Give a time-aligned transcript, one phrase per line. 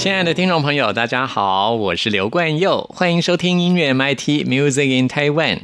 [0.00, 5.58] 亲爱的听众朋友，大家好，我是刘冠佑，欢迎收听音乐 MIT Music in Taiwan。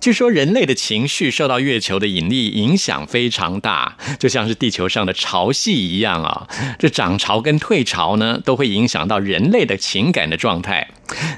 [0.00, 6.46] 据说人类的情绪受到月球的引力影响非常大，就像是地球上的潮汐一样啊。
[6.78, 10.88] 这涨潮跟退潮呢，都会影响到人类的情感的状态。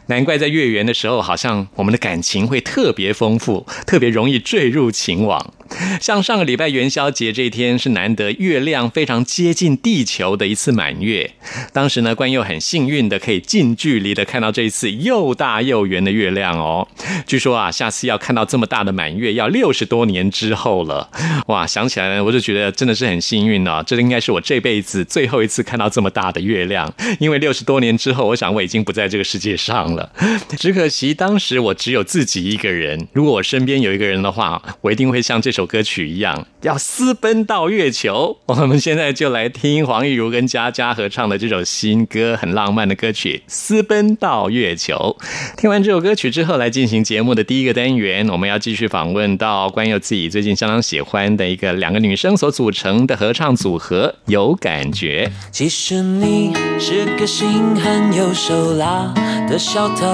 [0.06, 5.54] 难怪在月圆的时候，好像我们的感情会特别丰富，特别容易坠入情网。
[6.00, 11.32] 像上个礼拜元宵节这一天，是难得月亮非常接近地球的一次满月。
[11.72, 16.86] 当时呢，关于又很幸运的可以近距离的看到这一次又大又圆的月亮哦。
[17.26, 21.08] 据说啊，下次要看到这么大的满月，要六十多年之后了。
[21.46, 23.82] 哇，想起来我就觉得真的是很幸运哦。
[23.86, 30.12] 这应该是我这辈子最后一次看到这么大的月亮，因为六十多年之后，我想我已经不在这个世界上了。
[30.58, 33.06] 只可惜当时我只有自己一个人。
[33.12, 38.38] 如果我身边有一个人的话，我一定会像这首歌曲一样，要私奔到月球。
[38.46, 45.16] 我们现在就来听黄义如跟佳佳合唱的这首新歌，很浪漫的歌曲《私奔到月球》。
[45.56, 55.30] 听完这首歌曲之后，来进行节目的第一个单元，我们要继续访问到关佑自己最近相当喜欢的一个两个女生所组成的合唱组合，有感觉。
[55.50, 59.12] 其实你是个心狠又手辣
[59.48, 60.06] 的小偷，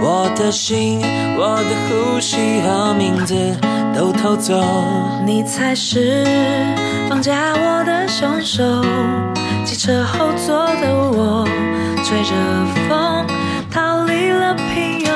[0.00, 1.00] 我的心，
[1.36, 3.34] 我的呼吸和名字
[3.94, 4.54] 都偷走。
[5.26, 6.24] 你才是
[7.08, 8.62] 绑架我的凶手。
[9.64, 11.46] 汽车后座的我，
[12.04, 12.34] 吹着
[12.88, 13.26] 风
[13.70, 15.10] 逃离了平庸。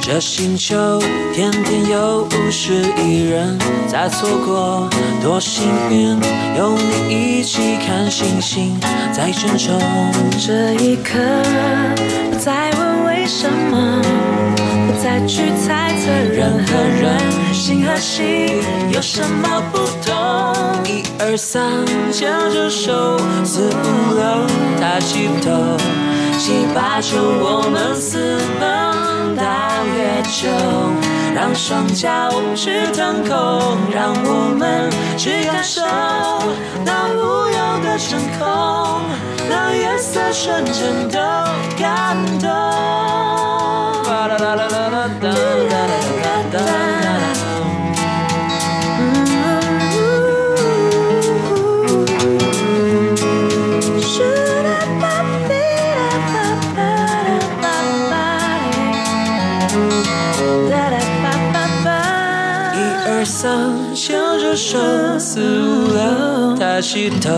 [0.00, 1.00] 这星球
[1.32, 4.88] 天天有五十亿人在错过，
[5.22, 6.18] 多幸运
[6.58, 8.78] 有你一起看星星
[9.12, 9.80] 在争宠。
[10.38, 11.18] 这一刻，
[12.30, 14.02] 不再问为什么，
[14.53, 14.53] 不
[15.04, 17.20] 再去猜测人和人
[17.52, 18.48] 心和心
[18.90, 20.14] 有什么不同。
[20.86, 24.24] 一二三，牵着手，四五六，
[24.80, 25.76] 抬起头，
[26.38, 29.44] 七八九，我们私奔到
[29.94, 30.48] 月球，
[31.34, 32.08] 让双脚
[32.56, 35.82] 去腾空，让我们去感受
[36.82, 37.20] 那无
[37.50, 39.02] 忧的真空，
[39.50, 41.46] 那月色纯真的
[41.78, 42.48] 感动。
[64.54, 64.78] 牵着手，
[65.18, 67.30] 四五六，抬起头，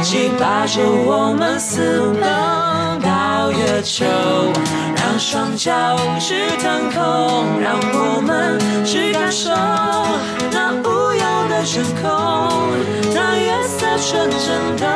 [0.00, 2.22] 七八九，我们私奔
[3.02, 4.04] 到月球，
[4.96, 9.50] 让双脚去腾空，让我们去感受
[10.52, 12.06] 那无忧的真空，
[13.12, 14.86] 那月色纯真的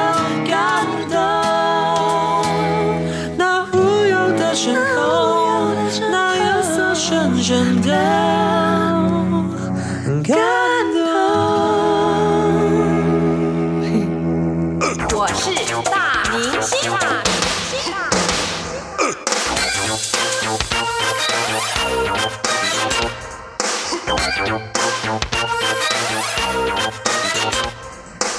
[0.49, 1.19] 感动，
[3.37, 5.75] 那无忧的真空，
[6.13, 7.91] 那月色纯真的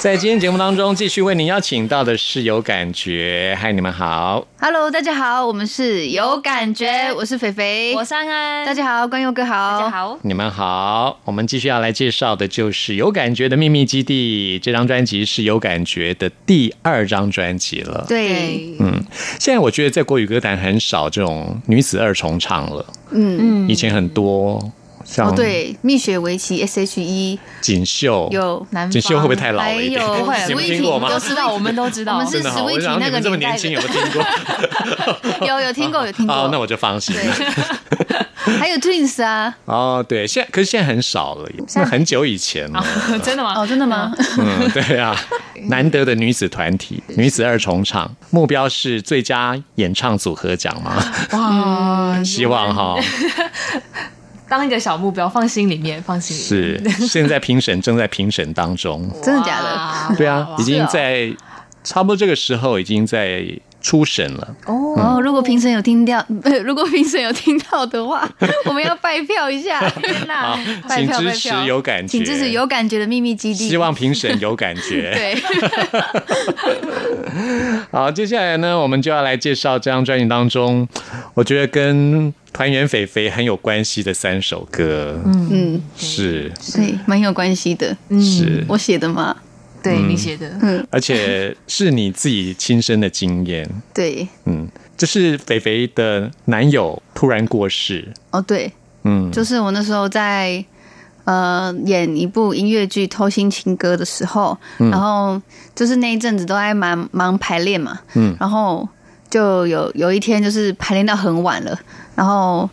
[0.02, 4.44] 在今天节目当中，继续为您邀请到的是有感觉，嗨，你们好。
[4.58, 10.18] Hello，大家好，我们是有感觉，我是肥肥，我是安安，大家好，关佑哥好，大家好。
[10.22, 14.58] 你们好，我们继续要来介绍的就是有感觉的秘密基地。
[14.58, 18.04] 这张专辑是有感觉的第二张专辑了。
[18.08, 19.04] 对，嗯，
[19.38, 24.72] 现在我觉得在国语歌坛很少这种女子二重唱了，嗯，以前很多。
[25.12, 30.00] 像哦，对，蜜雪围棋 S.H.E 锦绣，有南锦绣会不会太老还了一点？
[30.00, 31.10] 有不 会你们 Sweetie，听过吗？
[31.10, 32.14] 都知道，我们都知道。
[32.16, 34.12] 我们是真的哈，我 Sweetie 想你那个们这么年轻，有的没有听
[35.38, 35.46] 过？
[35.46, 37.22] 有有听过有听过，哦，那我就放心了。
[37.36, 42.82] 对，还有 Twins 啊，哦，对，现在可是现在很少了，那很久以前了。
[43.22, 43.52] 真的吗？
[43.60, 44.10] 哦，真的吗？
[44.38, 45.14] 嗯，对啊，
[45.66, 50.92] 难得的女子团体，女子二重唱，目标是最佳演唱组合奖吗？
[51.32, 52.96] 哇，希望哈，
[54.52, 57.06] 当一个小目标放心里面，放心里面是。
[57.06, 59.10] 现在评审正在评审当中。
[59.22, 59.62] 真的假？
[59.62, 61.34] 的对啊，已经在
[61.82, 63.42] 差不多这个时候已经在
[63.82, 64.56] 初审了。
[64.66, 68.28] 哦，如果评审有听到，呃 如果评审有听到的话，
[68.66, 69.80] 我们要拜票一下。
[69.90, 70.56] 天哪，
[70.88, 73.68] 拜请票支持拜票，有感觉，请支持有感觉的秘密基地。
[73.68, 75.12] 希望评审有感觉。
[75.14, 75.34] 对，
[77.90, 80.86] 好，接下来呢，我们就要来介绍这张专辑当中，
[81.34, 85.18] 我觉得跟团员肥肥很有关系的三首歌。
[85.24, 87.96] 嗯，嗯，是对，蛮有关系的。
[88.10, 89.36] 嗯是，我写的嘛，
[89.82, 90.86] 对你写的，嗯。
[90.90, 93.68] 而且是你自己亲身的经验。
[93.92, 98.12] 对，嗯，就是肥肥的男友突然过世。
[98.30, 98.72] 哦对，
[99.04, 100.64] 嗯，就是我那时候在
[101.24, 105.40] 呃演一部音乐剧《偷心情歌》的时候，然后
[105.74, 108.36] 就是那一阵子都在忙忙排练嘛，嗯。
[108.38, 108.88] 然后
[109.30, 111.78] 就有有一天就是排练到很晚了，
[112.14, 112.68] 然后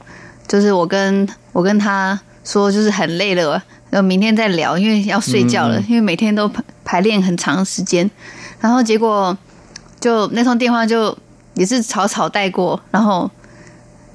[0.48, 8.10] 就是我跟我跟他说就是很累了，然后明天再聊，因为要睡觉了，因为每天都排排练很长时间，
[8.60, 9.38] 然后结果
[10.00, 11.18] 就那通电话就
[11.56, 13.30] 也是草草带过，然后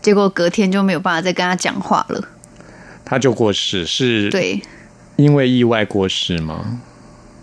[0.01, 2.23] 结果隔天就没有办法再跟他讲话了。
[3.05, 4.63] 他就过世，是对，
[5.17, 6.81] 因为意外过世吗？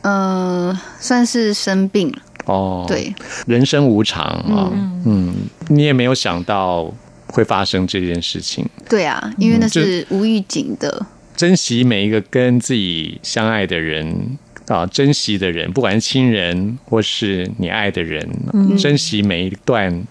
[0.01, 2.17] 呃，算是生病了。
[2.45, 3.13] 哦，，对，
[3.45, 4.71] 人生无常啊，
[5.05, 5.35] 嗯
[5.67, 6.91] 你也没有想到
[7.27, 8.67] 会发生这件事情。
[8.89, 11.05] 对啊，因为那嗯是无预警的。
[11.35, 14.37] 珍惜每一个跟自己相爱的人
[14.67, 18.27] 啊，珍惜的人，不管是亲人或是你爱的人，
[18.77, 20.03] 珍惜每一段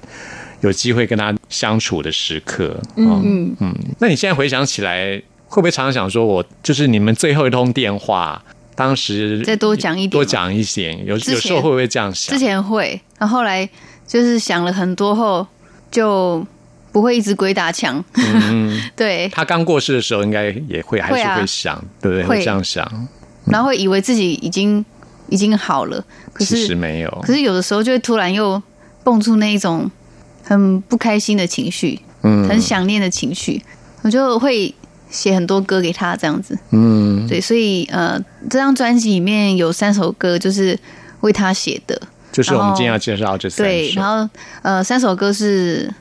[0.61, 2.78] 有机会跟他相处的时刻。
[2.96, 8.43] 嗯嗯，嗯，那你现在回想起来，会不会常常想说我就是你们最后一通电话，
[8.75, 12.44] 当时再多讲一点多嘛讲一点，有有时候会不会这样想之？
[12.44, 13.67] 前会，然后后来
[14.06, 15.46] 就是想了很多后，
[15.90, 16.44] 就
[16.93, 18.03] 不会一直鬼打墙。
[18.15, 22.23] 嗯， 对，他刚过世的时候，应该也会还是会想，对不对？
[22.25, 23.09] 会会这样想，
[23.47, 24.85] 然后会以为自己已经
[25.29, 27.11] 已经好了，可其实是没有。
[27.23, 28.61] 可是有的时候就会突然又
[29.05, 29.91] 蹦出那一种
[30.45, 33.63] 很不开心的情绪，嗯很想念的情绪，
[34.03, 34.75] 我就会
[35.11, 36.59] 写很多歌给他这样子。
[36.71, 40.79] 嗯，对，所以呃，这张专辑里面有三首歌就是
[41.21, 42.01] 为他写的。
[42.33, 44.09] 就是我们今天要介绍这三对，首然。
[44.09, 44.31] 后
[44.63, 45.93] 呃，三首歌是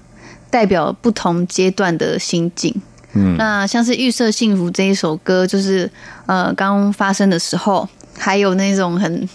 [0.50, 2.74] 代表不同阶段的心境。
[3.14, 5.90] 嗯那像是《预设幸福》这一首歌，就是
[6.28, 7.88] 呃刚发生的时候，
[8.18, 9.28] 还有那种很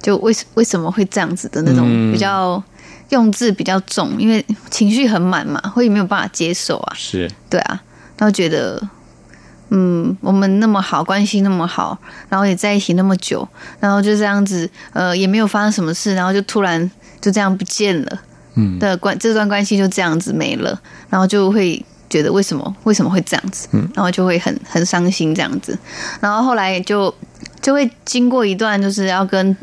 [0.00, 2.62] 就为为什么会这样子的那种嗯比较
[3.10, 6.94] 用字比较重，因为情绪很满嘛，会没有办法接受啊。
[6.96, 7.82] 是对啊，
[8.16, 8.80] 然后觉得，
[9.68, 11.98] 嗯，我们那么好，关系那么好，
[12.30, 13.46] 然后也在一起那么久，
[13.78, 16.90] 然后就这样子，呃，也没有发生什么事，然后就突然
[17.20, 18.20] 就这样不见了，
[18.54, 18.78] 嗯。
[18.78, 23.88] 的关这段关系就这样子没了，然后就会觉得为什么为什么会这样子，嗯。
[23.94, 25.78] 然后就会很很伤心这样子，
[26.20, 27.14] 然后后来就
[27.60, 29.56] 就会经过一段就是要跟。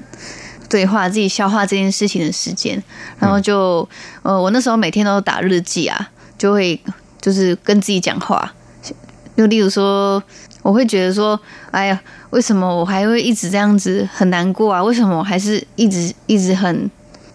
[0.69, 2.80] 对话自己消化这件事情的时间，
[3.18, 3.89] 然后就、
[4.21, 6.80] 呃，我那时候每天都打日记啊，就会
[7.19, 8.53] 就是跟自己讲话，
[9.35, 10.21] 就例如说，
[10.62, 11.39] 我会觉得说，
[11.71, 12.00] 哎呀，
[12.30, 14.83] 为什么我还会一直这样子很难过啊？
[14.83, 16.88] 为什么我还是一直一直很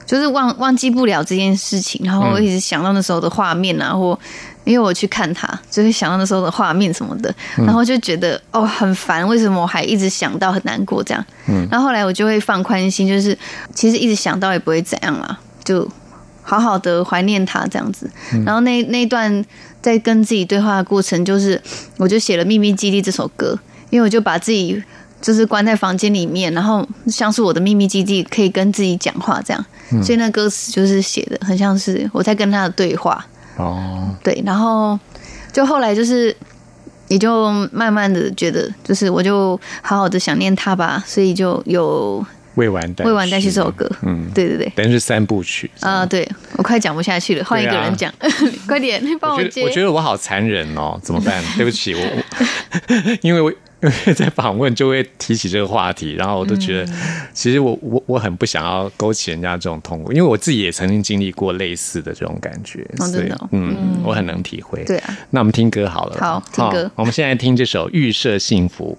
[0.07, 4.19] 就是忘忘记不了这件事情，然后我一直想到那时候的画面啊，或
[4.65, 11.25] 因为我去看他，就会想到那时候的画面什么的，然后就觉得哦很烦，为什么我还一直想到很难过这样？
[11.71, 13.37] 然后后来我就会放宽心，就是
[13.75, 15.87] 其实一直想到也不会怎样啦，就
[16.43, 18.11] 好好的怀念他这样子。
[18.45, 19.45] 然后那那段
[19.83, 21.61] 在跟自己对话的过程，就是
[21.99, 23.59] 我就写了《秘密基地》这首歌，
[23.91, 24.83] 因为我就把自己
[25.25, 29.67] 就是关在房间里面，然后像是我的秘密基地，可以跟自己讲话这样。
[30.03, 33.25] 所以那歌词就是写的很像是我在跟他的对话。
[33.57, 34.99] 哦，对，然后
[35.51, 36.37] 就后来就是，
[37.09, 42.23] 也就慢慢的觉得，就是我就好好的想念他吧，所以就有
[42.57, 43.91] 未完待《未完待续》这首歌。
[44.03, 48.13] 嗯，对对对，等于是三部曲啊、对我快讲不下去了，换一个人讲，
[48.67, 49.63] 快点帮接。
[49.63, 51.43] 我觉得 我觉得我好残忍哦，怎么办？
[51.57, 53.53] 对不起，我我 因为我
[53.85, 56.93] 因因为在访问就会提起这个话题，然后我都觉得，
[57.33, 64.83] 其实我我我很不想要勾起人家这种痛苦，因为我自己也曾经经历过类似的这种感觉，所以嗯，我很能体会。
[64.85, 66.91] 对啊，那我们听歌好了，好听歌。
[66.95, 68.97] 我们现在听这首《预设幸福》。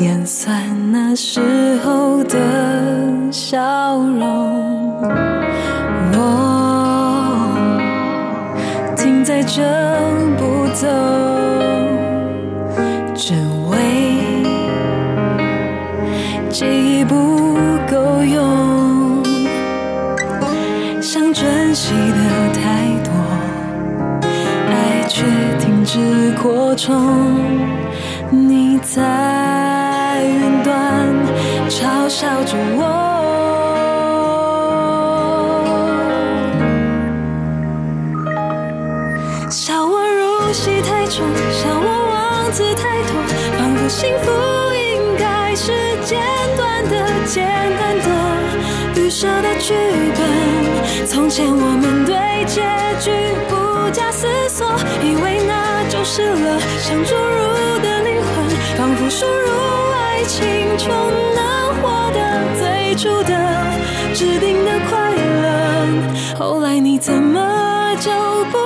[0.00, 0.55] 演散
[51.76, 52.62] 们对结
[53.00, 53.10] 局
[53.48, 54.66] 不假思索，
[55.02, 59.50] 以为那就是了想注入的灵魂，仿佛输入
[59.92, 62.18] 爱情就能获得
[62.58, 63.32] 最初的
[64.14, 66.36] 指定的快乐。
[66.38, 68.10] 后来你怎么就
[68.50, 68.58] 不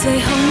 [0.00, 0.49] 最后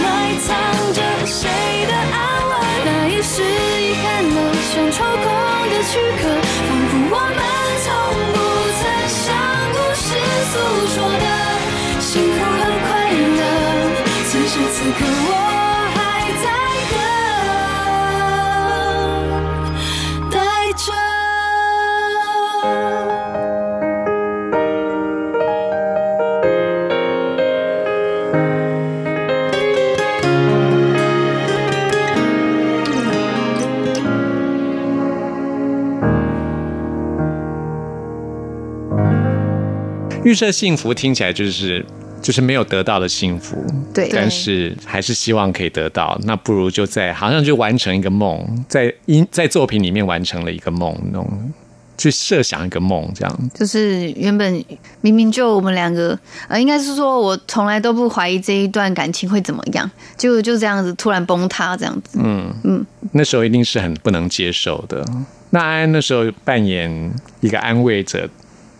[40.24, 41.84] 预设幸福听起来就是
[42.20, 43.56] 就是没有得到的幸福，
[43.94, 46.18] 对但是还是希望可以得到。
[46.24, 51.52] 那不如就在好像就完成一个梦，在音在作品里面完成了一个梦，那种
[51.96, 54.64] 去设想一个梦，这样就是原本
[55.00, 62.18] 明明就我们两个，呃，应该是说我从来都不怀疑这一段感情会怎么样，结果就这样子突然崩塌，这样子。
[62.22, 65.04] 嗯嗯那时候一定是很不能接受的。
[65.50, 68.28] 那安安那时候扮演一个安慰者，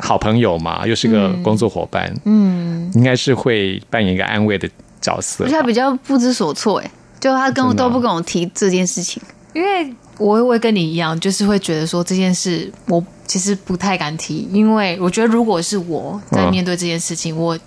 [0.03, 4.69] 好朋友嘛，又是个工作伙伴，嗯，应该是会扮演一个安慰的
[5.01, 5.45] 角色。
[5.45, 9.23] 而且他比较不知所措，哎，就他跟我都不跟我提这件事情。
[9.53, 16.51] 因为我会跟你一样，就是会觉得说这件事我其实不太敢提，因为我觉得如果是我在嗯。
[16.51, 17.59] 面对这件事情，我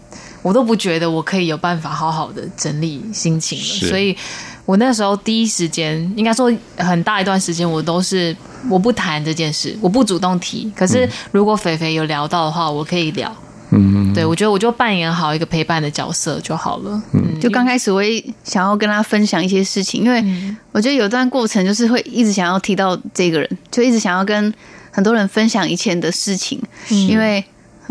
[0.42, 4.16] 我都不觉得我可以有办法好好的整理心情了，所以
[4.65, 8.36] 我那时候第一时间，应该说很大一段时间，我都是
[8.70, 10.72] 我不谈这件事，我不主动提。
[10.75, 13.34] 可是如果肥肥有聊到的话，我可以聊。
[13.72, 17.01] 嗯，对，我觉得我就扮演好一个陪伴的角色就好了。
[17.13, 20.24] 嗯，就刚开始我也想要跟他分享一些事情，因为
[20.72, 24.53] 我觉得有段过程就是会一直想要提到这个人，就一直想要跟
[24.91, 27.43] 很多人分享以前的事情，因为。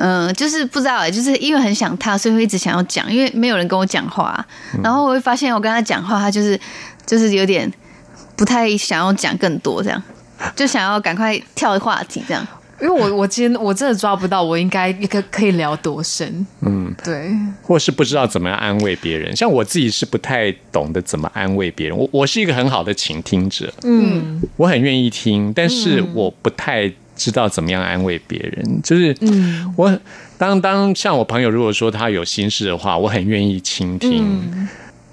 [0.04, 4.44] 嗯，就是不知道哎，就是因为很想他，所以会一直想要讲，因为没有人跟我讲话，
[4.82, 6.58] 然后我会发现我跟他讲话，他就是
[7.06, 7.72] 就是有点
[8.34, 10.02] 不太想要讲更多，这样
[10.56, 12.44] 就想要赶快跳话题，这样。
[12.80, 16.44] 因为我我今天我真的抓不到我应该一个可以聊多深。
[16.62, 17.30] 嗯，对，
[17.62, 19.36] 或是不知道怎么样安慰别人。
[19.36, 21.96] 像我自己是不太懂得怎么安慰别人。
[21.96, 28.80] 我我是一个很好的倾听者，嗯我很愿意听，但是我不太知道怎么样安慰别人。
[28.82, 29.96] 就是嗯我
[30.36, 34.68] 当当像我朋友如果说他有心事的话，我很愿意倾听，嗯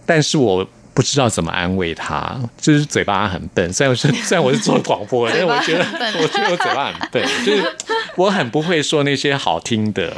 [0.06, 0.68] 但是我。
[0.92, 3.72] 不知道怎么安慰他，就是嘴巴很笨。
[3.72, 5.86] 虽然我是 虽然我是做广播的，但是我觉得
[6.22, 7.64] 我觉得我嘴巴很笨，就是
[8.18, 10.18] 我很不会说那些好听的，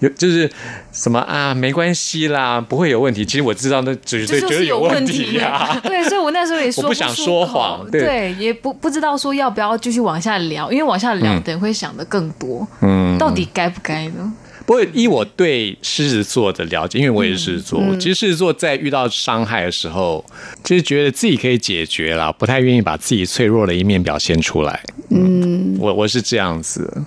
[0.00, 0.50] 有就是
[0.92, 3.24] 什么啊，没关系啦，不会有问题。
[3.24, 5.34] 其实我知道那绝对这就是有问题。
[5.34, 8.00] 呀、 对，所以我那时候也说我不想说谎对。
[8.00, 14.32] 对，也不不知道说要不要继续往下聊，因为往下聊等会想的更多，嗯，到底该不该呢？
[14.66, 20.24] 不过依我对狮子座的了解，因为我也是狮子座，其实狮子座在遇到伤害的时候，
[20.62, 24.80] 就是觉得自己可以解决啦，不太愿意把自己脆弱的一面表现出来。
[25.10, 27.02] 嗯，我我是这样子。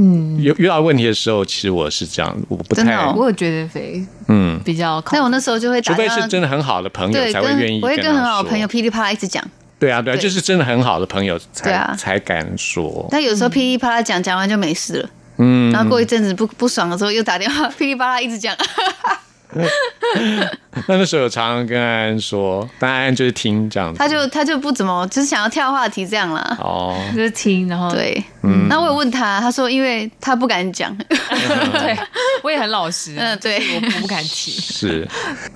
[0.00, 9.44] 嗯，有遇到问题的时候，其实我是这样，我不太我有觉得肥嗯，比较靠，但我那时候就会除非打电话是真的很好的朋友，才会愿意我会跟很好的朋友噼里啪啦一直讲，
[9.78, 10.22] 对啊，对啊，对。
[10.22, 11.94] 就是真的很好的朋友才啊。
[11.98, 13.08] 才敢说。
[13.10, 15.10] 但有时候噼里啪啦讲讲完就没事了。
[15.38, 18.56] 嗯，然后过一阵子不不爽的时候，又打电话 噼里啪啦一直讲，
[20.86, 23.98] 那那时候有常常跟安安说，但安安就是听这样子。
[23.98, 26.56] 他就他就不怎么，就是想要跳话题这样啦。
[26.60, 31.96] 哦，就是听，然后对，嗯那我有问他，他说因为他不敢讲， 对，
[32.42, 34.50] 我也很老实，嗯对我我不敢提。
[34.52, 35.06] 是，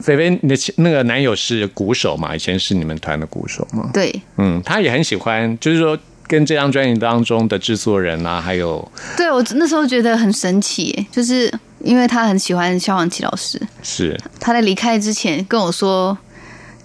[0.00, 2.34] 菲菲，你的那个男友是鼓手嘛？
[2.34, 3.90] 以前是你们团的鼓手嘛？
[3.92, 5.96] 对嗯，他也很喜欢，就是说
[6.26, 11.52] 跟这张专辑当中的制作人啊，还有对，我那时候觉得很神奇，就是
[11.84, 14.18] 因为他很喜欢萧煌奇老师，是。
[14.40, 16.16] 他在离开之前跟我说，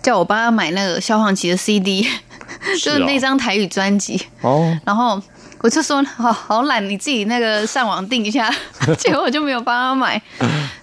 [0.02, 2.08] 叫我帮他买那个萧煌奇的 CD，
[2.84, 5.22] 就是哦那张台语专辑，哦，然后
[5.60, 8.54] 我就说好好懒，你自己那个上网订一下，
[8.98, 10.22] 结果我就没有帮他买。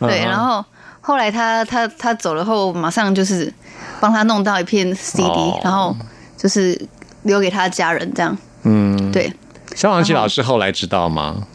[0.00, 0.64] 对，然后
[1.00, 3.52] 后来他他他走了后，马上就是
[4.00, 5.60] 帮他弄到一片 CD，、哦。
[5.62, 5.96] 然后
[6.36, 6.80] 就是
[7.22, 8.36] 留给他的家人这样。
[8.62, 9.32] 嗯，对，
[9.74, 11.46] 萧煌奇老师后来知道吗？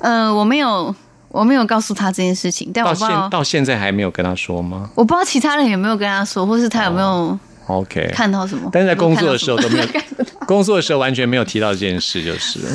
[0.00, 0.94] 嗯、我没有
[1.38, 8.70] 我没有告诉他这件事情，但我到现不知道到现在还没有跟他说吗我不知道其他人有没有跟他说，或是他有没有？OK，看到什么。
[8.72, 12.68] 但是在工作的时候都没有有看到什么，工作的时候完全没有提到这件事，就是了。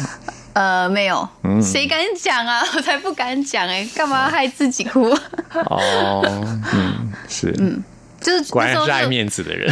[0.53, 2.61] 呃，没有，嗯谁敢讲啊？
[2.75, 5.09] 我才不敢讲哎、干嘛害自己哭？
[5.65, 6.21] 哦，
[6.73, 7.55] 嗯，是，
[8.21, 9.69] 就是果然是爱面子的人，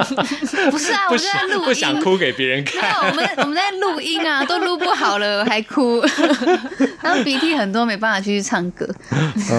[0.70, 3.08] 不是啊，我就在录音，不想哭给别人看。
[3.08, 6.00] 我们我们在录音啊，都录不好了 还哭，
[7.00, 8.86] 然后鼻涕很多，没办法继续唱歌。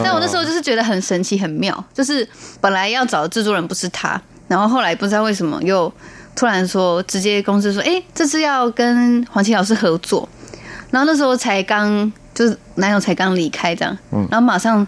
[0.04, 2.28] 但我那时候就是觉得很神奇、很妙，就是
[2.62, 5.92] 本来要找的制作人不是他，然后后来不知道为什么又
[6.36, 10.30] 突然说，直接公司说，哎、这次要跟黄绮老师合作，
[10.92, 13.98] 然后那时候才刚就是男友才刚离开这样，
[14.30, 14.86] 然后马上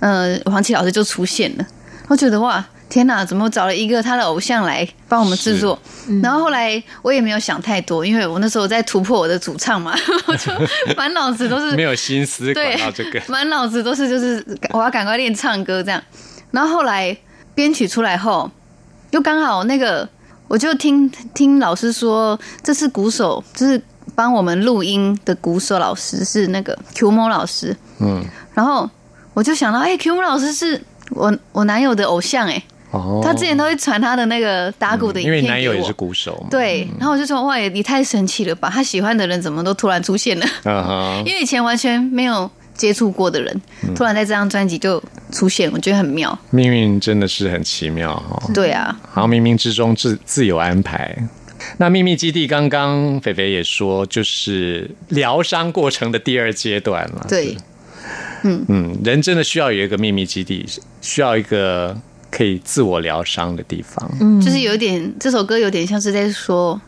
[0.00, 1.66] 呃黄绮老师就出现了，
[2.08, 2.64] 我觉得哇。
[2.92, 3.24] 天哪！
[3.24, 5.78] 怎么找了一个他的偶像来帮我们制作？
[6.22, 9.94] 然后后来我也没有想太多，因为我那时候在突破我的主唱嘛，
[10.26, 10.52] 我 就
[10.94, 16.02] 满脑子都是没有心思对管到这个， 满脑子都是就是我要赶快练唱歌这样。
[16.50, 17.16] 然后后来
[17.54, 18.50] 编曲出来后，
[19.12, 20.06] 又刚好那个
[20.46, 23.80] 我就听听老师说，这是鼓手，就是
[24.14, 27.74] 帮我们录音的鼓手老师是那个 Q 某老师。
[28.00, 28.86] 嗯，然后
[29.32, 30.78] 我就想到，哎、q 某老师是
[31.08, 35.32] 我我男友的偶像哎、哦，他之前都会传他的那个打鼓的影因。
[35.32, 38.70] 为男友也是鼓手嘛，对，然后我就说哇，也也太神奇了吧！
[38.72, 40.46] 他喜欢的人怎么都突然出现了？
[41.26, 43.62] 因为以前完全没有接触过的人，
[43.96, 45.02] 突然在这张专辑就
[45.32, 46.38] 出现，我觉得很妙。
[46.50, 51.16] 命运真的是很奇妙哦，对啊，好像冥冥之中自自有安排。
[51.78, 57.24] 那秘密基地刚刚肥肥也说，就是疗伤过程的第二阶段了。
[57.28, 57.56] 对，
[58.42, 60.66] 嗯嗯，人真的需要有一个秘密基地，
[61.00, 61.96] 需要一个
[62.32, 64.10] 可以自我疗伤的地方。
[64.20, 66.80] 嗯就是有点这首歌有点像是在说，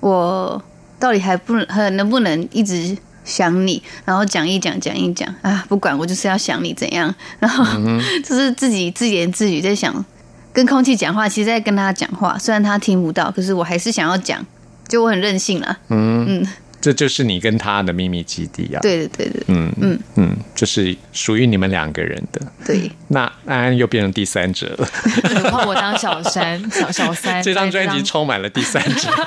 [0.00, 0.62] 我
[0.98, 7.64] 到底还不能还能不能一直想你，然后讲一讲讲一讲啊，不管我就是要想你怎样，然后
[8.22, 10.04] 就是自己自言自语在想，
[10.52, 14.44] 跟空气讲话，其实在跟他讲话，虽然他听不到，可是我还是想要讲，
[14.88, 15.76] 就我很任性啦。
[15.88, 16.46] 嗯
[16.84, 22.42] 这就是你跟他的秘密基地啊。，对对对对嗯嗯嗯，就是属于你们两个人的。
[22.66, 24.86] 对，那安安又变成第三者了。
[25.50, 27.42] 换我当小三、小小三。
[27.42, 29.08] 这张专辑充满了第三者。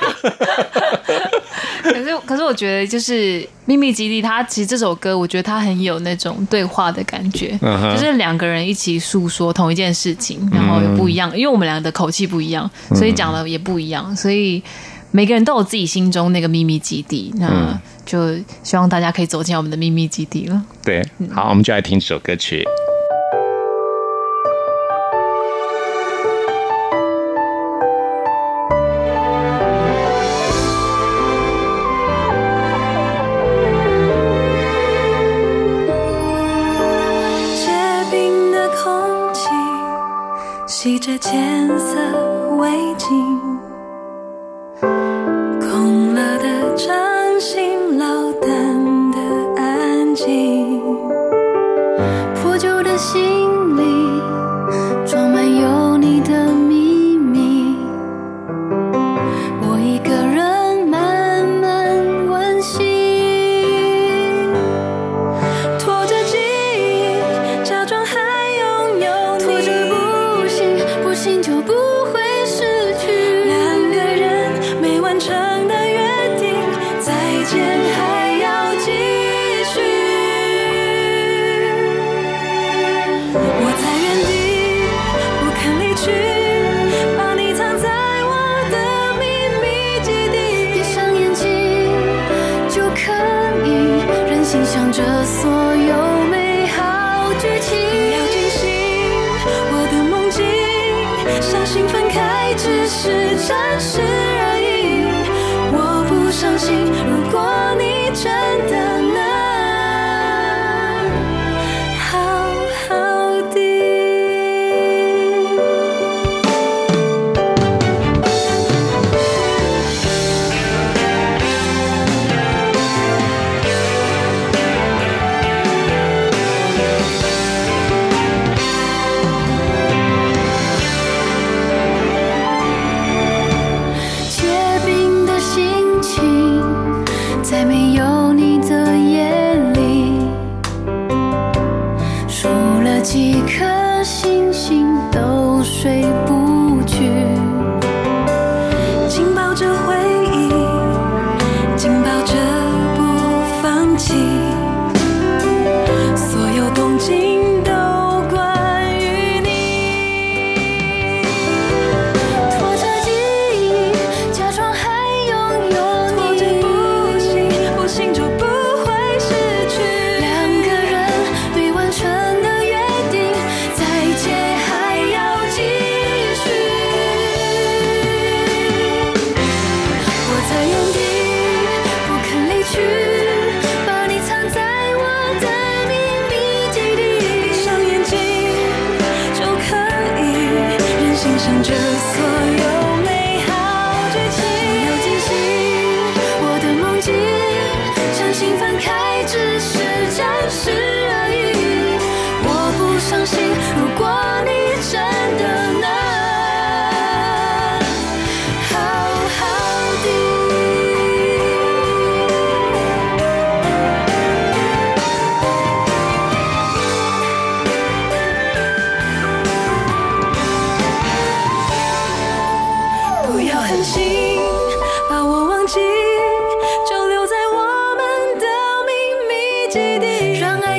[1.82, 14.62] 可是，可是我觉得就是《秘密基地》，它其实这首歌，我觉得它很有那种对话的感觉，就是两个人一起诉说同一件事情，然后又不一样，因为我们俩的口气不一样，所以讲的也不一样，所以
[15.10, 20.62] 每个人都有自己心中那个秘密基地，那就希望大家可以走进我们的秘密基地了。
[20.84, 22.64] 对，好，我们就来听这首歌曲。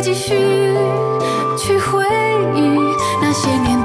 [0.02, 0.34] 继续
[1.58, 2.06] 去回
[2.56, 2.62] 忆
[3.22, 3.82] 那些年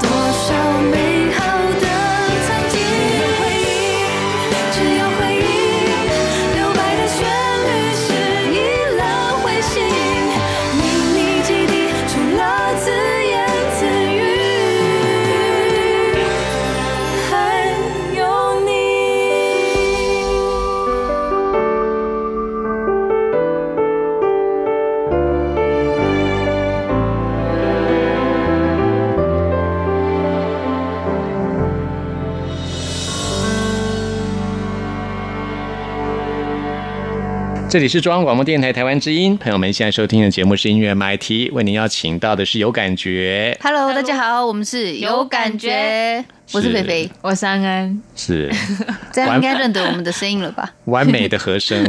[37.75, 48.49] 这里是中央广播电台台湾之音，朋友们现在收听的节目是音乐 MIT，为您邀请到的是有感觉，Hello，大家好，我们是有感觉，我是是菲菲，我是安安，是
[49.11, 50.71] 这样应该认得我们的声音了吧？
[50.85, 51.85] 完美的和声。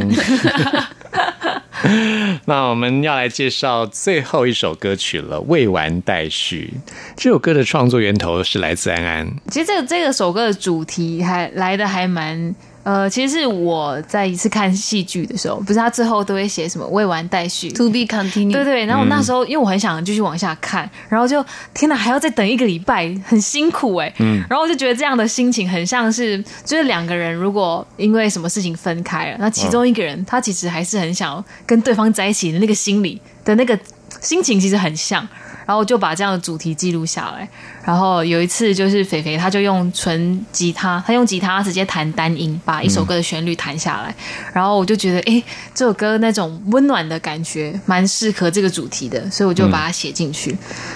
[2.43, 6.73] 那我们要来介绍最后一首歌曲了，《未完待续》。
[7.15, 12.53] 这首歌的创作源头是来自安安，其实这个这个首歌的主题还来的还蛮。
[12.87, 18.53] 呃，其实是我在一次看戏剧的时候，不是他最后都会写什么未完待续，To be continue。
[18.53, 33.77] 对对，然后我那时候、因为我很想继续往下看，然后就天哪，还要再等一个礼拜，很辛苦哎、嗯，然后我就觉得这样的心情很像是，就是两个人如果因为什么事情分开了，那其中一个人、他其实还是很想要跟对方在一起的那个心理的那个
[34.21, 35.27] 心情其实很像。
[35.65, 37.45] 然后我就把这样的主题记录下来。
[37.87, 44.13] 然后有一次就是肥肥，他就用纯吉他，他用吉他直接弹单音，把一首歌的旋律弹下来。
[44.51, 45.41] 然后我就觉得，哎，
[45.73, 50.53] 这首歌那种温暖的感觉蛮适合这个主题的，所以我就把它写进去。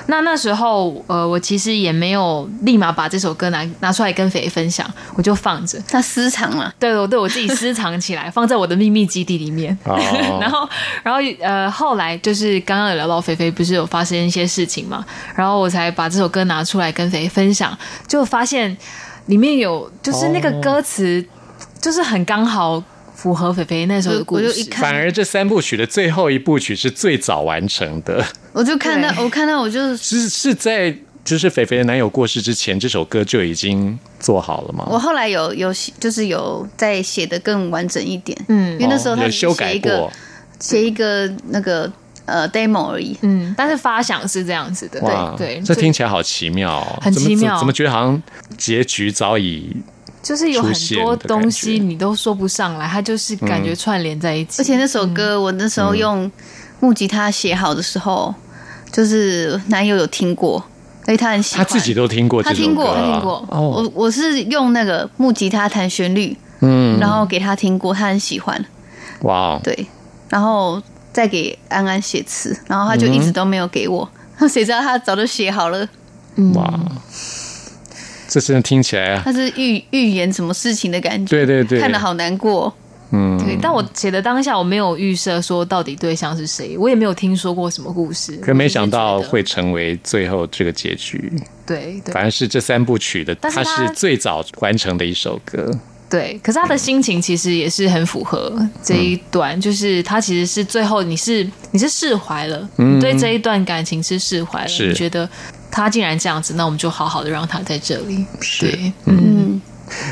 [0.08, 5.82] 那那时候，呃，我其实也没有立马把这首歌拿拿出来跟肥肥分享，我就放着。
[5.88, 9.71] 他私藏嘛，对，我对我自己私藏起来，放在我的秘密基地里面。
[9.86, 9.97] 哦
[10.41, 10.67] 然后，
[11.04, 18.78] 然后呃，后来就是刚刚有聊到肥肥不是有发生一些事情嘛，然后我才把这首歌拿出来跟肥肥分享，就发现
[19.26, 21.22] 里面有就是那个歌词，
[21.82, 22.82] 就是很刚好
[23.13, 24.46] 符合肥肥那时候的故事。
[24.46, 34.88] 我就一看反而这三部曲的最后一部曲是最早完成的，我就看到，我看到我就，是是在就是肥肥的男友过世之前，这首歌就已经做好了吗？
[34.89, 38.74] 我后来有有就是有再写的更完整一点，嗯。
[38.74, 39.26] 因为那时候他哦。
[39.26, 40.12] 有修改写一个过，
[40.60, 41.91] 写一个那个
[42.25, 47.53] 呃 demo 而已，嗯，但是发想是这样子的，哇，对对，这听起来好奇妙哦，很奇妙。
[47.53, 48.21] 怎怎么觉得好像
[48.57, 49.75] 结局早已
[50.21, 54.62] 就是有很多东西你都说不上来，它就是感觉串联在一起。
[54.62, 56.31] 而且那首歌我那时候用
[56.79, 58.34] 木吉他写好的时候，
[58.91, 60.63] 就是男友有听过，
[61.05, 63.43] 所以他很喜欢，他自己都听过他听过他听过。
[63.49, 68.63] 哦，我我是用那个木吉他弹旋律，嗯，然后给他听过，他很喜欢，
[69.23, 69.88] 哇哦，对，
[70.29, 70.79] 然后
[71.13, 75.88] 再给安安写词，然后他就一直都没有给我，那 谁知道他早就写好了，
[76.56, 76.80] 哇，
[78.28, 82.74] 这真的听起来，他是预预言什么事情的感觉，对对对，看的好难过，
[83.12, 88.38] 嗯，对，但我写的当下我没有预设说到底对象是谁，我也没有听说过什么故事。
[88.38, 91.32] 可没想到会成为最后这个结局，
[91.65, 92.13] 对对。
[92.13, 95.69] 反而是这三部曲的，它它是最早完成的一首歌，
[96.12, 102.97] 对，可是他的心情其实也是很符合这一段，就是他其实是最后你是你是释怀了，嗯。
[102.97, 104.89] 你对这一段感情是释怀了，是。
[104.89, 105.28] 你觉得
[105.71, 108.26] 他竟然这样子，那我们就好好的让他在这里。
[108.41, 108.65] 是。
[108.67, 109.62] 对，嗯，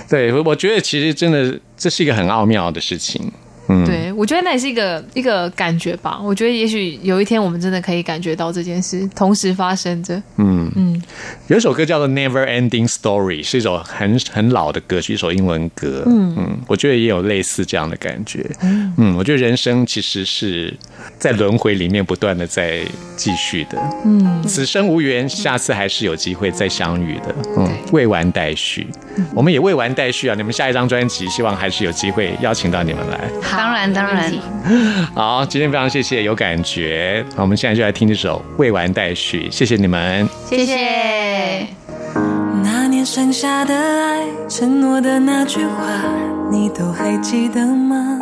[0.07, 3.29] 对，我我觉得其实真的这是一个很奥妙的事情，
[3.69, 6.19] 嗯，对，我觉得那也是一个一个感觉吧。
[6.21, 10.15] 我觉得也许有一天我们真的可以感觉到这件事同时发生着。
[10.37, 11.01] 嗯嗯，
[11.47, 16.03] 有一首歌叫做《Never Ending Story》，是一首很很老的歌曲，一首英文歌。
[16.07, 18.45] 嗯嗯我觉得也有类似这样的感觉。
[18.61, 20.73] 嗯我觉得人生其实是
[21.17, 22.81] 在轮回里面不断的在
[23.15, 23.77] 继续的。
[24.03, 27.35] 嗯，此生无缘，下次还是有机会再相遇的。
[27.57, 28.87] 嗯，未完待续，
[29.35, 30.35] 我们也未完待续啊！
[30.35, 33.29] 你们下一张专辑，希望还是有机会邀请到你们来。
[33.59, 34.31] 当然当然
[35.13, 40.25] 好，今天非常谢谢有感觉，好，我们现在就来听这首《未完待续》，谢谢你们。
[40.45, 41.67] 谢谢。
[42.63, 45.83] 那年盛夏的爱，承诺的那句话，
[46.49, 48.17] 你都还记得吗？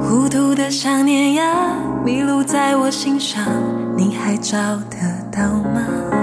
[0.00, 1.44] 糊涂的想念呀，
[2.02, 3.44] 迷路在我心上，
[3.94, 4.96] 你还找得
[5.30, 5.42] 到
[5.74, 6.17] 吗？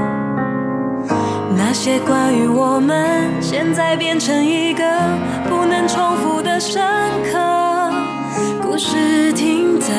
[1.68, 4.84] 那些关于我们，现在变成一个
[5.50, 6.80] 不能重复的深
[7.32, 7.92] 刻。
[8.62, 9.90] 故事停在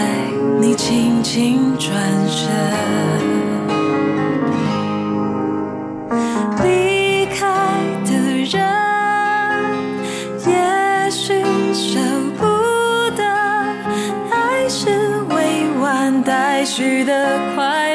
[0.60, 1.90] 你轻轻转
[2.28, 2.48] 身。
[6.62, 7.44] 离开
[8.04, 8.12] 的
[8.48, 8.62] 人，
[10.46, 11.42] 也许
[11.74, 11.98] 舍
[12.38, 12.46] 不
[13.16, 13.24] 得，
[14.30, 14.88] 爱是
[15.30, 15.34] 未
[15.80, 17.85] 完待续的快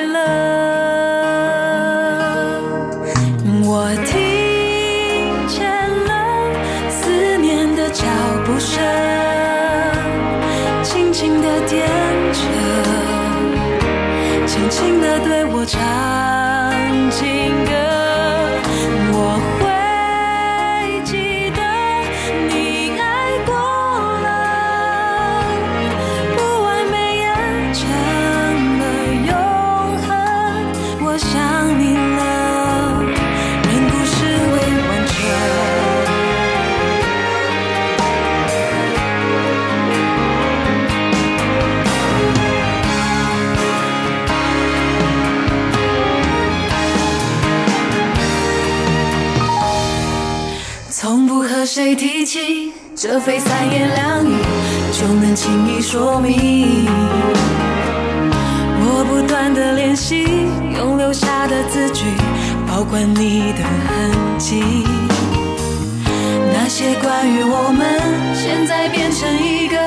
[53.04, 54.36] 这非三言两语
[54.92, 56.86] 就能轻易说明。
[58.80, 60.24] 我不断的练习，
[60.78, 62.04] 用留下的字句
[62.68, 64.62] 保管你的痕迹。
[66.54, 68.00] 那些关于我们，
[68.36, 69.78] 现在变成一个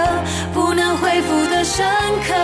[0.53, 1.87] 不能恢复的深
[2.27, 2.35] 刻。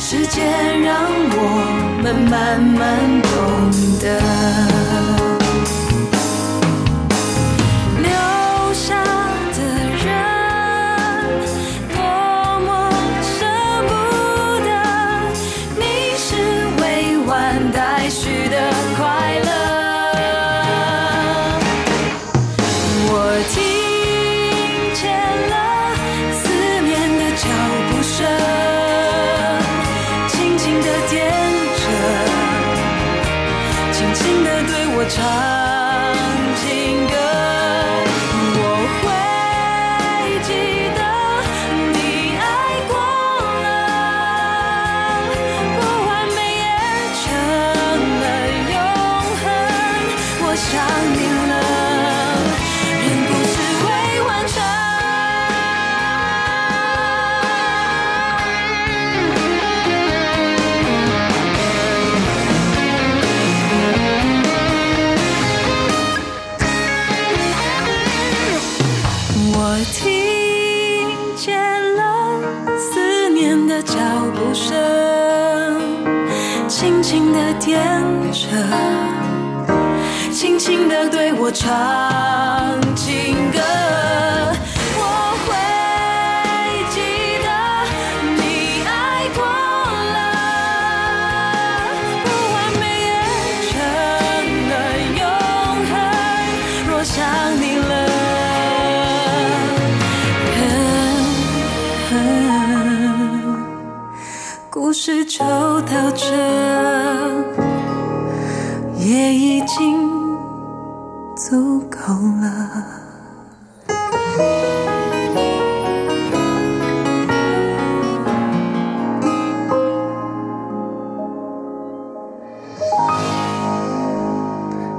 [0.00, 0.96] 时间让
[1.30, 3.70] 我们慢慢懂
[4.02, 4.18] 得，
[50.74, 51.23] 想你。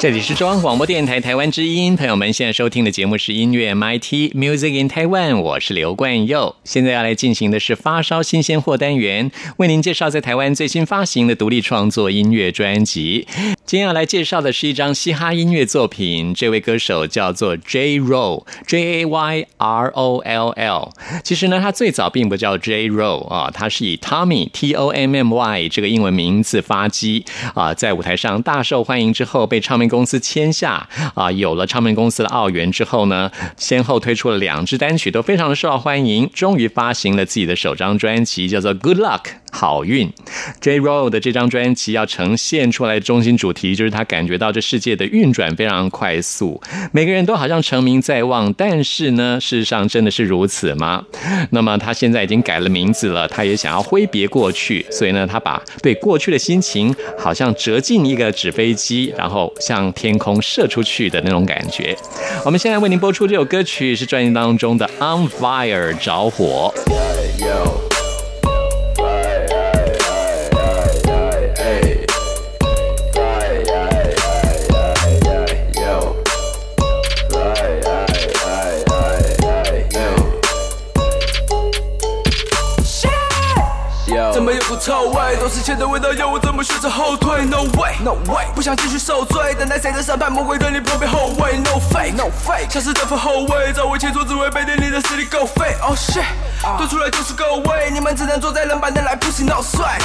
[0.00, 6.54] 这里是中央广播电台台湾之音，朋友们现在收听的节目是音乐 MIT Music in Taiwan，我是刘冠佑。
[6.62, 13.26] 现在要来进行的是发烧新鲜货单元，为您介绍在台湾最新发行的独立创作音乐专辑。
[13.66, 20.92] 今天要来介绍的是一张嘻哈音乐作品，这位歌手叫做 J Roll，J A Y R O L L。
[21.24, 39.20] 其实呢，他最早并不叫 J Roll 啊，他是以 Tommy T O M M Y 这个英文名字发迹啊，在舞台上大受欢迎之后，被唱片公司签下啊，有了唱片公司的澳元之后呢，先后推出了两支单曲，都非常的受到欢迎，终于发行了自己的首张专辑，叫做 Good Luck。
[39.50, 40.12] 好运
[40.60, 40.78] ，J.
[40.78, 46.60] Roll 的这张专辑要呈现出来的中心主题就是他感觉到这世界的运转非常快速，
[46.92, 51.02] 每个人都好像成名在望，但是呢，事实上真的是如此吗？
[51.50, 61.96] 那么他现在已经改了名字了，他也想要挥别过去，所以呢，他把对过去的心情好像折进一个纸飞机，然后像向天空射出去的那种感觉。
[62.44, 66.74] 我们现在为您播出这首歌曲是专辑当中的《On Fire》着火。
[85.36, 90.30] 都是钱的味道，要我怎么选择后退？No way，No way，不想继续受罪，等待谁的审判？
[90.30, 95.74] 魔鬼的你旁边后卫，No fake，No fake，像是得分后卫，在我前桌只会被点你的实力够废。
[95.82, 96.24] Oh shit，
[96.78, 99.98] 对出来就是够位，你们只能坐在冷板凳来 pussy no swag。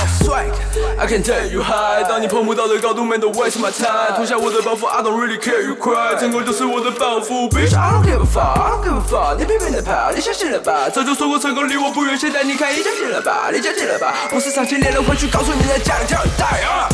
[0.98, 7.92] I can take you high，当你碰不到的高度，man don't waste my time，脱下我的包袱，I don't really care you cry，成功就是我的抱负，bitch I
[7.92, 10.90] don't give a fuck，I don't give a fuck，你拼命的跑，你相信了吧？
[10.90, 13.50] 早就说过成功离我不远，现在你看你相信了吧？
[13.54, 14.14] 你相信了吧？
[14.32, 16.90] 我是上千年人回去告诉你的家人，叫你带啊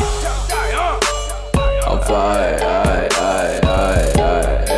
[1.86, 4.68] ！I'm fly, I, I, I, I,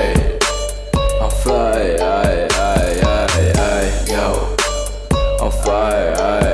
[1.20, 3.26] I'm fly, I, I, I,
[3.58, 4.14] I, yo.
[5.40, 6.51] I'm fly, I, I,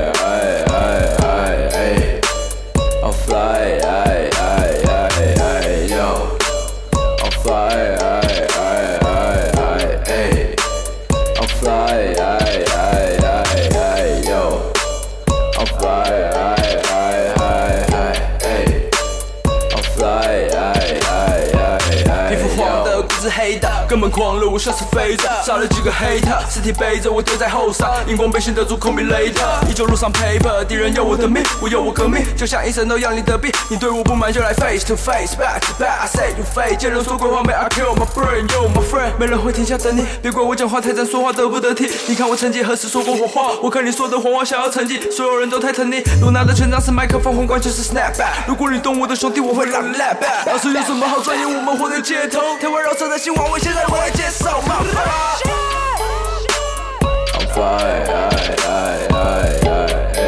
[24.59, 25.41] 像是飞着，
[25.81, 38.67] 个 hater，，尸体背着我丢在后山，荧光被显得住空明 later，依旧路上 paper，敌人要我的命，我要我革命，就像医生都要你的病，你对我不满就来 face to face，back to back，I say you fake，见人说鬼话没 I kill my brain，yo
[38.73, 55.78] my friend，没人会停下等你，别怪我讲话太真，说话得不得体，你看我曾经何时说过谎话，我看你说的谎话想要成绩，所有人都太疼你，露娜的权杖是麦克风，皇冠就是 snapback，如果你懂我的兄弟，我会让你 lap back，老师有什么好钻研，我们活在街头，台湾饶舌的新话，我现在我来接受，my friend。
[57.59, 58.31] Fly, I,
[58.63, 60.23] I, I, I,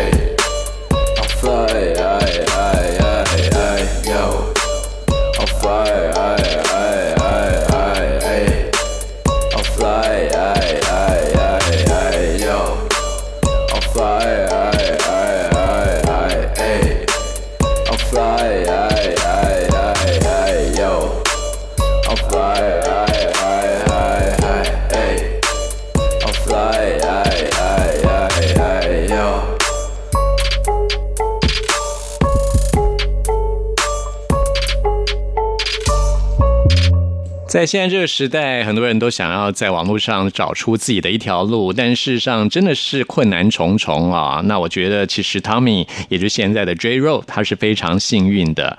[1.17, 2.19] I'm fly, I,
[2.49, 4.51] I, I, I, yo.
[5.39, 6.10] I'm fly,
[37.51, 44.39] 在现在这个时代，很多人都想要在网络上找出自己的一条路，但事实上真的是困难重重啊。
[44.45, 47.01] 那我觉得，其实 Tommy 也就是现在的 J.
[47.01, 48.77] Ro，他是非常幸运的，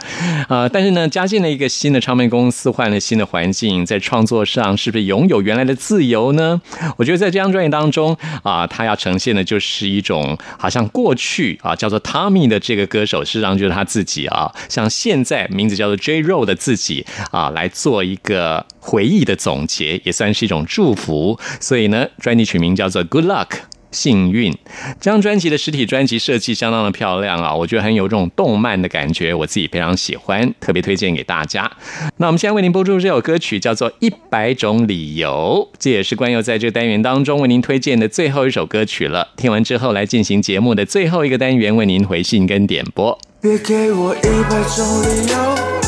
[0.49, 6.59] 呃，但是呢，加进了一个新的唱片公司，换了新的环境，在创作上是不是拥有原来的自由呢？
[6.97, 16.23] 我觉得在这张专辑当中啊，他要呈现的就是一种好像过去啊叫做 Tommy 的这个歌手，事实上就是他自己啊，像现在名字叫做 J.
[16.23, 18.62] Ro 的自己啊，来做一个。
[18.81, 23.47] 回忆的总结也算是一种祝福，所以呢，专辑取名叫做《Good Luck》。
[23.91, 24.51] 幸运，
[24.99, 31.71] 这张专辑的实体专辑设计相当的漂亮啊，我觉得很有这种动漫的感觉，我自己非常喜欢，特别推荐给大家。
[32.17, 39.29] 那我们现在为您播出这首歌曲叫做《一百种理由》，这也是关佑在这个单元当中为您推荐的最后一首歌曲了。
[39.37, 43.19] 听完之后，来进行节目的最后一个单元，为您回信跟点播。
[43.43, 45.82] 别给我一百种理由，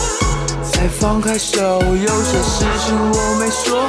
[0.88, 1.80] 放开手。
[1.80, 3.88] 有些事情我没说，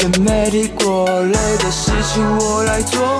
[0.00, 3.18] 也没提过，累的事情我来做，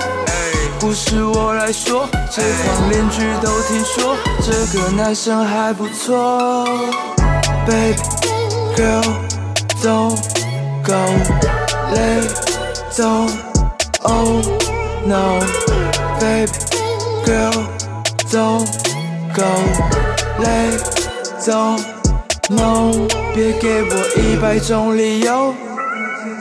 [0.79, 2.07] 故事我来说。
[2.29, 6.65] 街坊邻居都听说这个男生还不错。
[7.65, 7.99] Baby
[8.75, 9.03] girl
[9.81, 10.17] don't
[10.83, 10.93] go
[11.93, 12.21] 累
[12.95, 13.29] don't
[14.03, 14.41] oh
[15.05, 15.39] no
[16.19, 16.51] baby
[17.25, 17.67] girl
[18.31, 18.67] don't
[19.35, 19.43] go
[20.39, 20.77] 累
[21.43, 21.96] don't
[22.49, 22.91] no
[23.33, 25.53] 别给我一百种理由。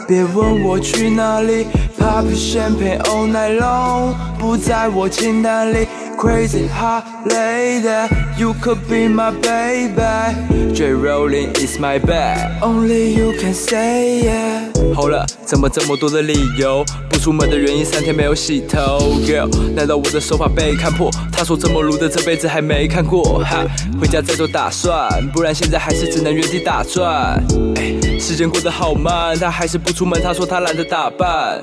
[0.06, 1.66] 别问我去哪里
[1.98, 5.88] ，Pop champagne all night long，不在我清单里。
[6.16, 10.72] Crazy hot lady, you could be my baby.
[10.72, 14.94] J Rolling is my bag, only you can say yeah.
[14.94, 16.82] 好了，怎么这么多的理由？
[17.26, 19.00] 出门的原因，三天没有洗头。
[19.26, 21.10] Girl，难道我的手法被看破？
[21.32, 23.42] 他说这么鲁的这辈子还没看过。
[23.42, 23.64] 哈，
[24.00, 27.44] 回家再做打算，不然现在还是只能原地打转。
[27.74, 30.22] 哎，时间过得好慢，他还是不出门。
[30.22, 31.60] 他说他懒得打扮。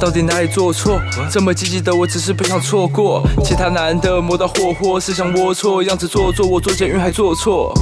[0.00, 1.00] 到底哪里做错？
[1.28, 3.26] 这么积极的我，只是不想错过。
[3.42, 6.46] 其他男的磨刀霍霍，思想龌龊，样子做作。
[6.46, 7.74] 我做捷运还做错，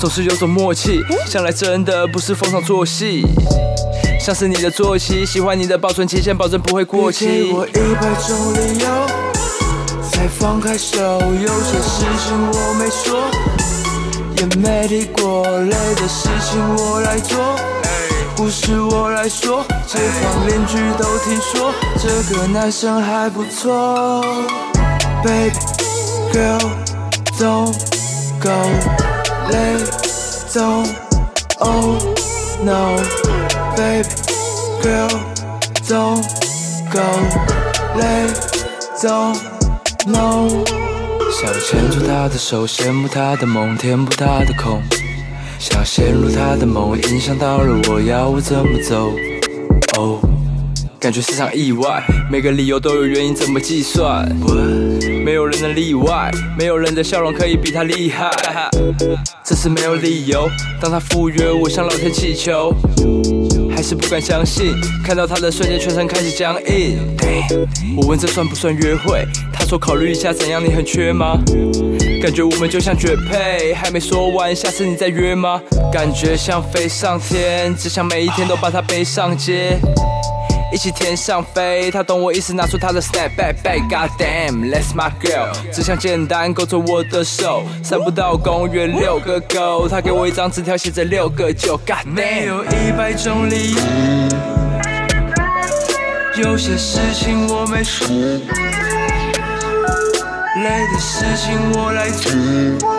[0.00, 1.00] 总是有种默契。
[1.26, 3.26] 想来真的不是逢场作戏，
[4.20, 7.26] 像是你的作息，喜欢你的保存期限，保证不会过期。
[7.26, 8.86] 给我一百种理由，
[10.10, 10.98] 才放开手。
[11.00, 13.30] 有些事情我没说，
[14.38, 17.56] 也没提过，累的事情我来做。
[18.36, 24.22] 故事我来说，街坊邻居都听说这个男生还不错。
[25.24, 25.58] Baby
[26.32, 26.60] girl,
[27.36, 27.74] don't
[28.40, 29.17] go
[29.50, 29.84] late,
[30.52, 30.88] don't
[31.60, 31.98] oh
[32.62, 32.96] no.
[33.76, 34.08] Baby
[34.82, 35.08] girl,
[35.86, 36.24] don't
[36.90, 37.04] go
[37.96, 38.34] late,
[39.00, 39.38] don't
[40.06, 40.64] no.
[41.30, 44.82] 想牵住她的手，羡慕她的梦，填补她的空。
[45.58, 49.12] 想陷入她的梦，影响到了我，要我怎么走？
[49.96, 50.20] 哦、
[50.98, 54.28] 感觉是场意外，每个理由都有原因，怎么计算？
[55.24, 58.30] 没有人能例外，没有人的笑容可以比他厉害。
[59.48, 60.46] 这是没有理由，
[60.78, 62.70] 当他赴约，我向老天祈求。
[63.74, 66.98] 还是不敢相信，看到他的瞬间，全身开始僵硬。
[67.96, 69.24] 我问这算不算约会？
[69.50, 70.62] 他说考虑一下，怎样？
[70.62, 71.38] 你很缺吗？
[72.20, 75.58] 感觉我们就像绝配，还没说完，下次你再约吗？
[75.90, 79.78] 感觉像飞上天，只想每一天都把他背上街。
[80.78, 93.74] 一起天上飞，他懂我意思，拿出他的 snap back back，God damn，that's my girl，只想简单勾着我的手，散步到公园遛个狗，他给我一张纸条，写着六个九，God damn，没有一百种理
[96.36, 98.06] 由，有些事情我没说，
[100.62, 102.97] 累的事情我来做。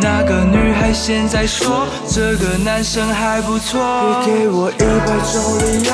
[0.00, 3.80] 那个女孩现在说这个男生还不错，
[4.24, 5.92] 别给我一百种理由，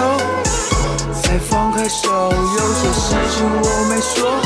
[1.22, 2.10] 才放开手。
[2.30, 4.38] 有些事情我没说，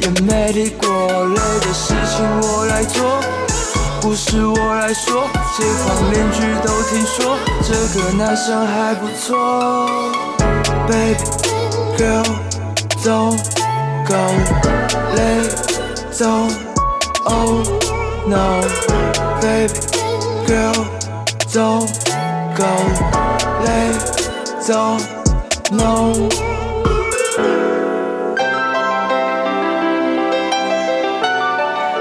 [0.00, 0.88] 也没提过，
[1.26, 3.20] 累的事情我来做，
[4.00, 9.88] 不是我来说，街坊邻居都听说这个男生还不错。
[10.88, 11.24] Baby
[11.96, 12.24] girl
[13.04, 13.38] don't
[14.06, 14.22] go
[15.14, 15.52] late
[16.16, 16.52] don't
[17.24, 17.62] oh
[18.28, 18.60] no,
[19.40, 19.72] baby
[20.46, 20.84] girl,
[21.50, 21.88] don't
[22.54, 22.66] go
[23.64, 23.98] late,
[24.66, 25.02] don't
[25.70, 26.12] no.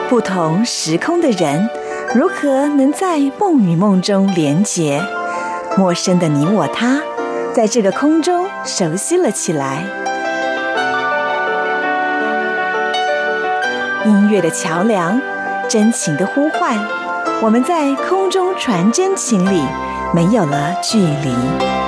[0.09, 1.69] 不同时空的人，
[2.13, 5.01] 如何能在梦与梦中连结？
[5.78, 7.01] 陌生的你我他，
[7.53, 9.84] 在这个空中熟悉了起来。
[14.05, 15.19] 音乐的桥梁，
[15.68, 16.78] 真情的呼唤，
[17.41, 19.61] 我们在空中传真情里，
[20.13, 21.86] 没有了距离。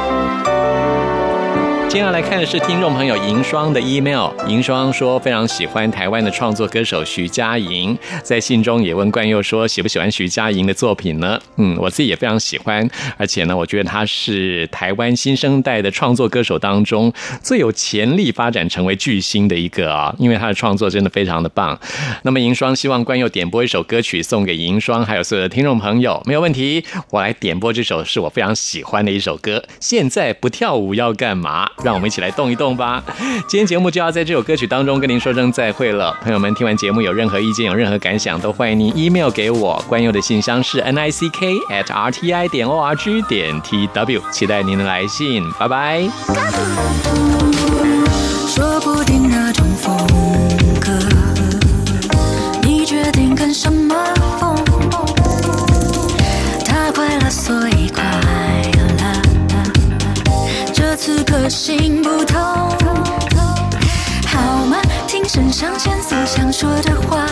[1.90, 4.30] 接下来看的是听众朋友银霜的 email。
[4.48, 11.42] 银霜说非常喜欢台湾的创作歌手徐佳莹，在信中也问冠佑说喜不喜欢徐佳莹的作品呢？
[11.58, 12.88] 嗯，我自己也非常喜欢，
[13.18, 17.12] 而且呢，我觉得她是台湾新生代的创作歌手当中
[17.42, 21.78] 最有潜力发展成为巨星的一个啊，因为她的创作真的非常的棒。
[22.22, 29.64] 那么银霜希望冠佑点播一首歌曲送给银霜还有所有的听众朋友，没有问题，我来点播这首是我非常喜欢的一首歌。
[29.80, 31.68] 现在不跳舞要干嘛？
[31.84, 33.04] 让我们一起来动一动吧！
[33.48, 39.84] 今天节目就要在这首歌曲当中跟您说声再会了，朋友们，听完节目有任何意见、有任何感想，都欢迎您 email 给我。
[39.88, 47.29] 关佑的信箱是 n i c k at r t i 点 o r g 点 t w，期待您的来信，拜拜。
[61.50, 62.39] 次个性不通，
[64.28, 64.78] 好吗？
[65.08, 67.26] 听肾上腺素想说的话，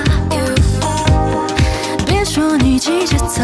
[2.05, 3.43] 别说你急着走。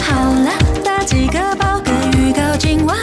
[0.00, 0.50] 好了，
[0.82, 2.96] 打几个饱嗝预告，今晚。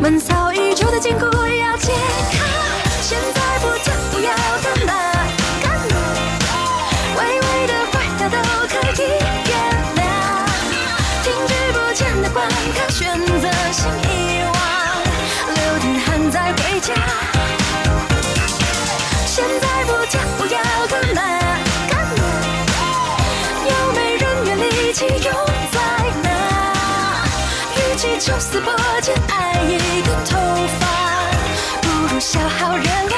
[0.00, 1.28] 闷骚已久的禁锢
[28.54, 28.70] 丝剥
[29.02, 30.38] 茧爱一个头
[30.78, 30.86] 发，
[31.82, 33.14] 不如消耗热量。